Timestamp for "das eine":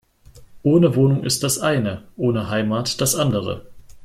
1.43-2.01